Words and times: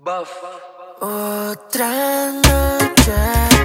Buff. 0.00 0.30
Otra 1.00 2.30
noche. 2.30 3.57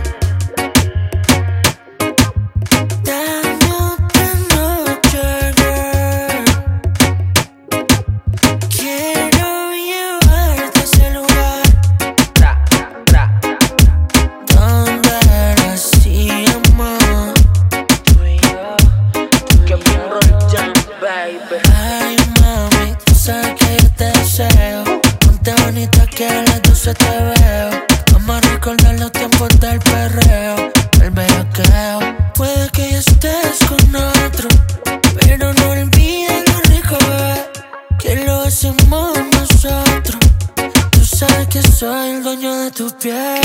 Soy 41.84 42.12
el 42.12 42.24
dueño 42.24 42.56
de 42.62 42.72
tu 42.72 42.88
piel. 42.98 43.42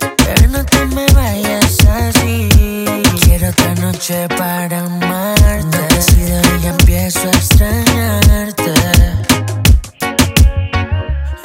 Pero 0.00 0.48
no 0.48 0.64
te 0.64 0.84
me 0.86 1.06
vayas 1.12 1.86
así. 1.86 2.48
Quiero 3.22 3.50
otra 3.50 3.74
noche 3.76 4.26
para 4.36 4.80
amarte. 4.80 5.78
No 5.78 6.56
y 6.56 6.60
ya 6.60 6.70
empiezo 6.70 7.20
a 7.20 7.30
extrañarte. 7.30 8.74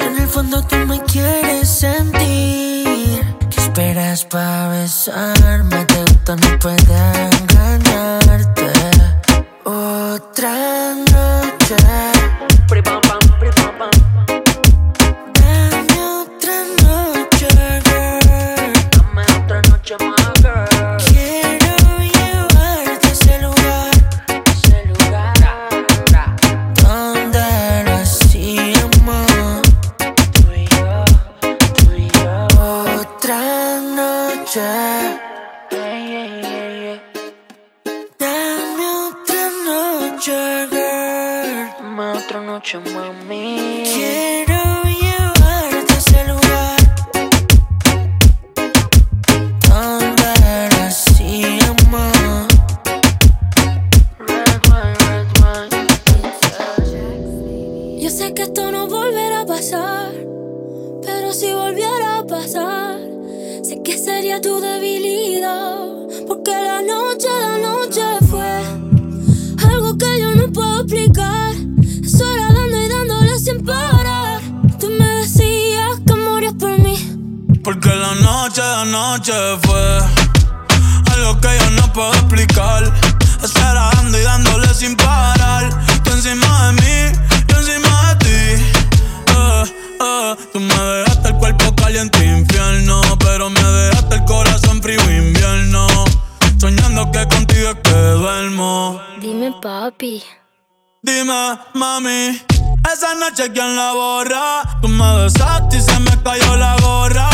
En 0.00 0.18
el 0.22 0.26
fondo 0.26 0.60
tú 0.66 0.76
me 0.88 1.00
quieres 1.04 1.68
sentir. 1.68 3.22
¿Qué 3.50 3.60
esperas 3.60 4.24
para 4.24 4.70
besarme? 4.70 5.84
Te 5.84 6.00
gusta, 6.00 6.34
no 6.34 6.58
puedes 6.58 6.84
Quiero 43.84 44.82
llevarte 44.84 45.92
a 45.92 45.96
ese 45.96 46.24
lugar 46.28 46.84
era 50.62 50.86
así, 50.86 51.58
amor. 51.60 52.48
Red 54.18 54.60
red. 54.70 55.70
Yo 57.98 58.10
sé 58.10 58.34
que 58.34 58.42
esto 58.42 58.70
no 58.70 58.86
volverá 58.86 59.40
a 59.42 59.46
pasar, 59.46 60.12
pero 61.02 61.32
si 61.32 61.52
volviera 61.52 62.18
a 62.18 62.26
pasar, 62.26 62.98
sé 63.62 63.82
que 63.82 63.98
sería 63.98 64.40
tu 64.40 64.60
debilidad, 64.60 65.78
porque 66.26 66.52
la 66.52 66.82
noche 66.82 67.28
Porque 77.84 77.98
la 77.98 78.14
noche, 78.14 78.62
la 78.62 78.84
noche 78.86 79.32
fue 79.62 79.98
algo 81.12 81.38
que 81.38 81.48
yo 81.60 81.70
no 81.72 81.92
puedo 81.92 82.14
explicar. 82.14 82.82
Estar 83.42 83.74
dando 83.74 84.18
y 84.18 84.22
dándole 84.22 84.72
sin 84.72 84.96
parar. 84.96 85.68
Tú 86.02 86.12
encima 86.12 86.68
de 86.68 86.72
mí, 86.80 87.18
yo 87.46 87.56
encima 87.58 88.14
de 88.14 88.24
ti. 88.24 88.64
Eh, 89.36 89.64
eh, 90.00 90.36
tú 90.50 90.60
me 90.60 90.74
dejaste 90.74 91.28
el 91.28 91.34
cuerpo 91.34 91.74
caliente 91.76 92.24
infierno, 92.24 93.02
pero 93.18 93.50
me 93.50 93.62
dejaste 93.62 94.14
el 94.14 94.24
corazón 94.24 94.80
frío 94.80 95.02
invierno. 95.10 95.86
Soñando 96.58 97.12
que 97.12 97.28
contigo 97.28 97.68
es 97.68 97.76
que 97.82 97.92
duermo. 97.92 98.98
Dime, 99.20 99.52
papi. 99.60 100.22
Dime, 101.02 101.58
mami, 101.74 102.40
esa 102.90 103.14
noche 103.16 103.52
quién 103.52 103.76
la 103.76 103.92
borra. 103.92 104.62
Tú 104.80 104.88
me 104.88 105.16
besaste 105.16 105.76
y 105.76 105.82
se 105.82 106.00
me 106.00 106.22
cayó 106.22 106.56
la 106.56 106.76
gorra. 106.80 107.33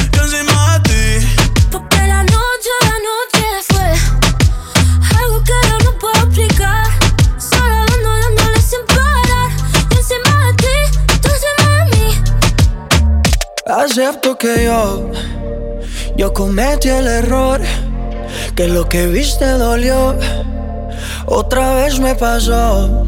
Acepto 13.91 14.37
que 14.37 14.63
yo, 14.63 15.11
yo 16.15 16.31
cometí 16.31 16.87
el 16.87 17.07
error, 17.07 17.59
que 18.55 18.69
lo 18.69 18.87
que 18.87 19.07
viste 19.07 19.45
dolió, 19.45 20.15
otra 21.25 21.75
vez 21.75 21.99
me 21.99 22.15
pasó. 22.15 23.05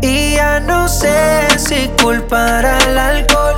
Y 0.00 0.32
ya 0.36 0.60
no 0.60 0.88
sé 0.88 1.46
si 1.58 1.90
culpar 2.02 2.64
al 2.64 2.96
alcohol, 2.96 3.56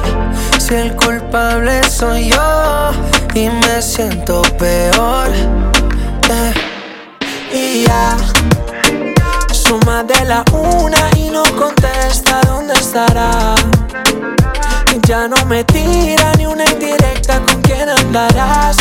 si 0.59 0.75
el 0.75 0.97
culpable 0.97 1.81
soy 1.89 2.31
yo 2.31 2.91
y 3.37 3.49
me 3.49 3.81
siento 3.81 4.43
peor. 4.59 5.29
Y 7.53 7.85
ya, 7.85 8.17
suma 9.53 10.03
de 10.03 10.25
la 10.25 10.45
una 10.51 10.99
y 11.17 11.31
no 11.31 11.45
contesta 11.57 12.41
dónde 12.45 12.75
estará. 12.75 13.34
Ya 15.07 15.29
no 15.29 15.37
me 15.47 15.63
tira 15.65 16.33
ni 16.39 16.47
una 16.47 16.65
indirecta 16.65 17.41
con 17.41 17.61
quién 17.63 17.89
andarás. 17.89 18.77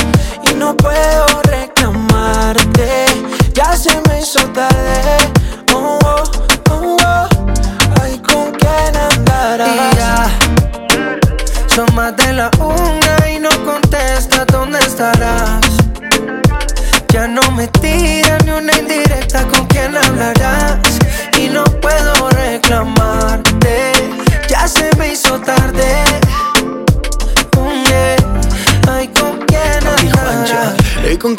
Y 0.50 0.54
no 0.54 0.76
puedo 0.76 1.26
reclamarte. 1.44 3.06
Ya 3.54 3.76
se 3.76 4.02
me 4.08 4.22
hizo 4.22 4.40
tarde. 4.50 5.18
Oh, 5.74 6.00
oh, 6.06 6.24
oh, 6.72 6.98
oh. 7.06 7.28
Ay, 8.02 8.20
¿con 8.20 8.52
quién 8.52 8.96
andarás? 8.96 9.96
Ya 9.96 10.30
Son 11.68 11.94
más 11.94 12.16
de 12.16 12.34
la 12.34 12.50
una 12.60 13.30
y 13.30 13.40
no 13.40 13.50
contesta 13.66 14.46
dónde 14.46 14.80
estarás 14.80 15.62
ya 17.14 17.28
no 17.28 17.44
me 17.52 17.68
tira 17.68 17.93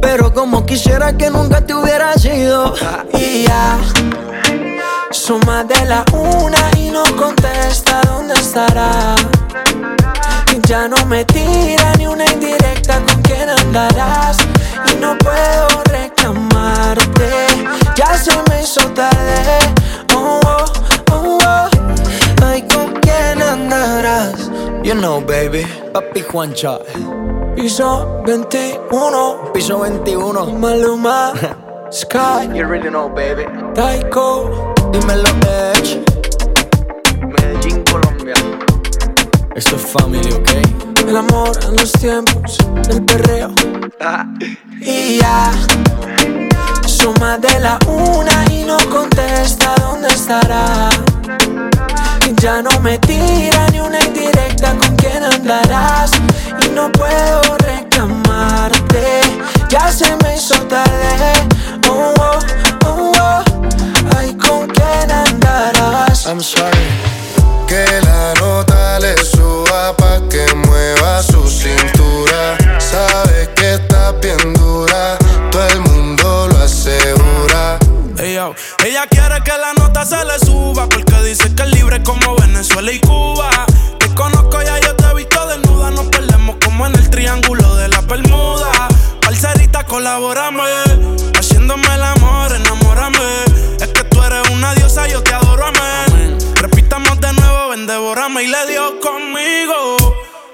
Pero 0.00 0.32
como 0.32 0.64
quisiera 0.64 1.16
que 1.16 1.30
nunca 1.30 1.60
te 1.60 1.74
hubiera 1.74 2.14
sido. 2.14 2.74
Y 3.18 3.44
ya, 3.44 3.78
suma 5.10 5.64
de 5.64 5.84
la 5.86 6.04
una 6.12 6.70
y 6.76 6.90
no 6.90 7.04
contesta 7.16 8.00
dónde 8.06 8.34
estará. 8.34 9.14
Y 10.54 10.66
ya 10.66 10.88
no 10.88 11.04
me 11.06 11.24
tira 11.24 11.92
ni 11.98 12.06
una 12.06 12.24
indirecta 12.26 13.00
con 13.06 13.22
quién 13.22 13.48
andarás. 13.48 14.38
Y 14.92 14.96
no 15.00 15.16
puedo 15.18 15.82
reclamarte, 15.84 17.46
ya 17.96 18.16
se 18.18 18.32
me 18.48 18.62
hizo 18.62 18.80
tarde. 18.92 19.58
Oh, 20.14 20.40
oh, 20.44 20.64
oh, 21.12 21.38
oh. 21.44 21.68
Ay, 22.44 22.62
con 22.62 22.92
quién 23.00 23.42
andarás. 23.42 24.50
You 24.82 24.94
know, 24.94 25.20
baby, 25.20 25.66
papi 25.92 26.22
Juancha. 26.22 26.78
Piso 27.60 28.22
21, 28.24 29.52
Piso 29.52 29.80
21. 29.80 30.46
Maluma, 30.58 31.30
Sky, 31.92 32.48
You 32.54 32.64
really 32.64 32.88
know, 32.88 33.10
baby. 33.10 33.44
Taiko. 33.74 34.72
Dímelo, 34.90 35.28
Edge. 35.74 36.00
Medellín, 37.20 37.84
Colombia. 37.84 38.34
Esto 39.54 39.76
es 39.76 39.82
family, 39.82 40.32
¿ok? 40.32 40.50
El 41.06 41.16
amor 41.18 41.50
en 41.68 41.76
los 41.76 41.92
tiempos 41.92 42.56
del 42.88 43.04
perreo. 43.04 43.50
Y 44.80 45.18
ya, 45.18 45.52
suma 46.86 47.36
de 47.36 47.60
la 47.60 47.78
una 47.86 48.42
y 48.50 48.64
no 48.64 48.78
contesta 48.88 49.74
dónde 49.82 50.08
estará. 50.08 50.88
Ya 52.40 52.62
no 52.62 52.70
me 52.80 52.98
tira 53.00 53.68
ni 53.70 53.80
una 53.80 54.00
indirecta 54.02 54.74
con 54.78 54.96
quién 54.96 55.22
andarás. 55.22 55.89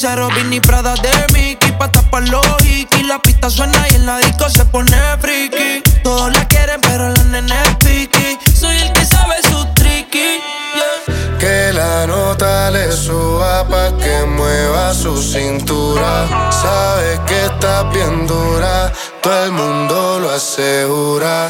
15 0.00 0.14
Robin 0.14 0.52
y 0.52 0.60
Prada 0.60 0.94
de 0.94 1.10
Mickey 1.32 1.72
Pa' 1.72 1.90
tapar 1.90 2.22
los 2.28 2.46
y 2.62 2.86
La 3.02 3.18
pista 3.18 3.50
suena 3.50 3.84
y 3.90 3.96
en 3.96 4.06
la 4.06 4.18
disco 4.18 4.48
se 4.48 4.64
pone 4.66 4.96
friki 5.20 5.82
Todos 6.04 6.32
la 6.32 6.46
quieren 6.46 6.80
pero 6.82 7.08
la 7.08 7.24
nena 7.24 7.60
es 7.64 7.74
piqui 7.84 8.38
Soy 8.54 8.76
el 8.76 8.92
que 8.92 9.04
sabe 9.04 9.34
su 9.42 9.66
tricky. 9.74 10.40
Que 11.40 11.72
la 11.72 12.06
nota 12.06 12.70
le 12.70 12.92
suba 12.92 13.66
pa' 13.66 13.96
que 13.98 14.24
mueva 14.24 14.94
su 14.94 15.20
cintura 15.20 16.28
Sabes 16.52 17.18
que 17.26 17.46
está 17.46 17.82
bien 17.90 18.24
dura 18.28 18.92
Todo 19.20 19.46
el 19.46 19.50
mundo 19.50 20.20
lo 20.20 20.30
asegura. 20.30 21.48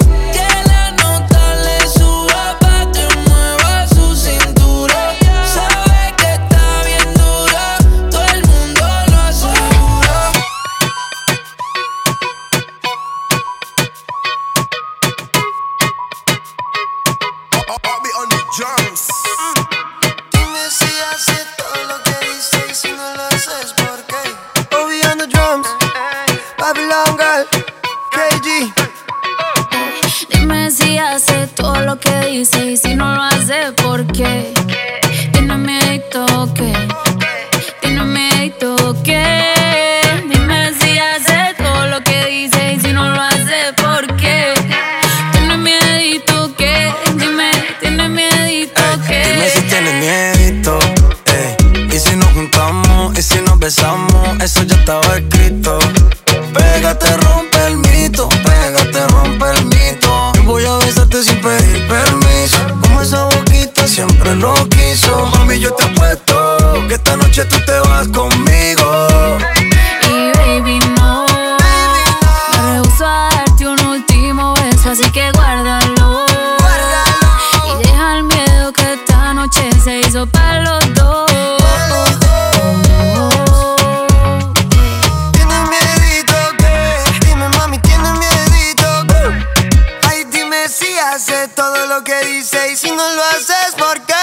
Para 80.33 80.61
los 80.61 80.95
dos. 80.95 81.31
Tienes 85.33 85.63
miedito 85.69 86.37
que, 86.59 87.27
dime 87.27 87.49
mami, 87.49 87.79
tienes 87.81 88.13
miedito 88.13 89.07
Ay, 90.09 90.25
dime 90.31 90.69
si 90.69 90.99
haces 90.99 91.55
todo 91.55 91.87
lo 91.87 92.05
que 92.05 92.19
dice 92.25 92.73
y 92.73 92.77
si 92.77 92.91
no 92.91 93.11
lo 93.15 93.23
haces, 93.25 93.75
¿por 93.77 94.01
qué? 94.07 94.15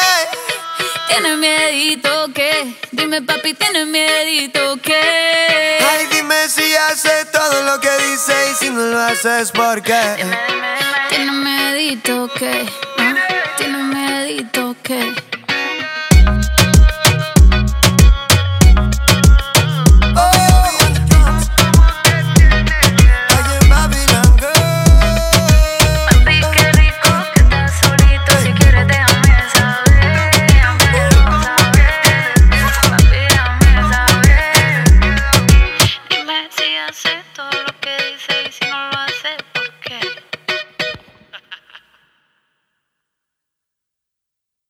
Tiene 1.09 1.37
miedito 1.37 2.27
que, 2.33 2.77
dime 2.91 3.21
papi, 3.21 3.53
tiene 3.53 3.85
miedito 3.85 4.77
que. 4.81 5.79
Ay, 5.89 6.07
dime 6.11 6.49
si 6.49 6.75
haces 6.75 7.31
todo 7.31 7.63
lo 7.63 7.79
que 7.79 7.89
dice 8.09 8.33
y 8.51 8.55
si 8.55 8.69
no 8.69 8.81
lo 8.81 8.99
haces, 8.99 9.51
¿por 9.51 9.81
qué? 9.81 10.01
Tiene 11.09 11.31
miedito 11.31 12.27
que, 12.37 12.65
ah, 12.97 13.15
tiene 13.57 13.77
miedito 13.77 14.75
que. 14.83 15.13